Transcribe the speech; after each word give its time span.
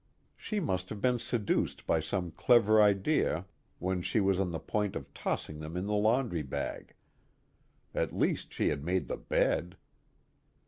She 0.35 0.59
must 0.59 0.89
have 0.89 0.99
been 0.99 1.19
seduced 1.19 1.85
by 1.85 1.99
some 1.99 2.31
clever 2.31 2.81
idea 2.81 3.45
when 3.77 4.01
she 4.01 4.19
was 4.19 4.39
on 4.39 4.49
the 4.49 4.57
point 4.57 4.95
of 4.95 5.13
tossing 5.13 5.59
them 5.59 5.77
in 5.77 5.85
the 5.85 5.93
laundry 5.93 6.41
bag. 6.41 6.95
At 7.93 8.11
least 8.11 8.51
she 8.51 8.69
had 8.69 8.83
made 8.83 9.07
the 9.07 9.17
bed. 9.17 9.77